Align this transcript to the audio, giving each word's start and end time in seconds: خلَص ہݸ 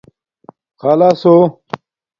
خلَص 0.81 1.21
ہݸ 1.29 1.35